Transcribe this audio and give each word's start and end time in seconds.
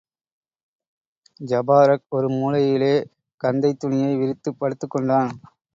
ஜபாரக் 1.41 2.05
ஒரு 2.09 2.27
மூலையிலே 2.29 2.93
கந்தைத் 3.43 3.79
துணியை 3.79 4.17
விரித்துப் 4.17 4.59
படுத்துக் 4.59 4.89
கொண்டான். 4.89 5.31